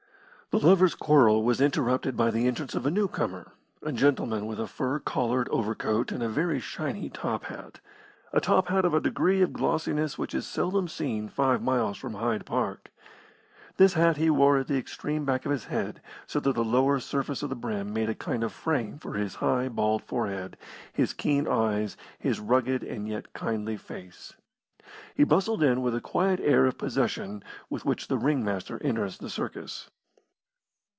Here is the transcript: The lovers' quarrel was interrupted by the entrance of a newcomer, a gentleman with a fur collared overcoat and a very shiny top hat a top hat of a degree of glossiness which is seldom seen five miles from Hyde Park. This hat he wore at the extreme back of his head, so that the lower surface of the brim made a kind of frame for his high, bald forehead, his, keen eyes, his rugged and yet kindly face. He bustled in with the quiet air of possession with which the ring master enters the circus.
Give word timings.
The 0.53 0.59
lovers' 0.59 0.95
quarrel 0.95 1.43
was 1.43 1.61
interrupted 1.61 2.17
by 2.17 2.29
the 2.29 2.45
entrance 2.45 2.75
of 2.75 2.85
a 2.85 2.91
newcomer, 2.91 3.53
a 3.83 3.93
gentleman 3.93 4.45
with 4.47 4.59
a 4.59 4.67
fur 4.67 4.99
collared 4.99 5.47
overcoat 5.47 6.11
and 6.11 6.21
a 6.21 6.27
very 6.27 6.59
shiny 6.59 7.09
top 7.09 7.45
hat 7.45 7.79
a 8.33 8.41
top 8.41 8.67
hat 8.67 8.83
of 8.83 8.93
a 8.93 8.99
degree 8.99 9.41
of 9.41 9.53
glossiness 9.53 10.17
which 10.17 10.35
is 10.35 10.45
seldom 10.45 10.89
seen 10.89 11.29
five 11.29 11.61
miles 11.61 11.97
from 11.97 12.15
Hyde 12.15 12.45
Park. 12.45 12.91
This 13.77 13.93
hat 13.93 14.17
he 14.17 14.29
wore 14.29 14.57
at 14.57 14.67
the 14.67 14.77
extreme 14.77 15.23
back 15.23 15.45
of 15.45 15.53
his 15.53 15.63
head, 15.67 16.01
so 16.27 16.41
that 16.41 16.51
the 16.55 16.65
lower 16.65 16.99
surface 16.99 17.41
of 17.43 17.49
the 17.49 17.55
brim 17.55 17.93
made 17.93 18.09
a 18.09 18.13
kind 18.13 18.43
of 18.43 18.51
frame 18.51 18.97
for 18.99 19.13
his 19.13 19.35
high, 19.35 19.69
bald 19.69 20.03
forehead, 20.03 20.57
his, 20.91 21.13
keen 21.13 21.47
eyes, 21.47 21.95
his 22.19 22.41
rugged 22.41 22.83
and 22.83 23.07
yet 23.07 23.31
kindly 23.31 23.77
face. 23.77 24.33
He 25.15 25.23
bustled 25.23 25.63
in 25.63 25.81
with 25.81 25.93
the 25.93 26.01
quiet 26.01 26.41
air 26.41 26.65
of 26.65 26.77
possession 26.77 27.41
with 27.69 27.85
which 27.85 28.09
the 28.09 28.17
ring 28.17 28.43
master 28.43 28.83
enters 28.83 29.17
the 29.17 29.29
circus. 29.29 29.89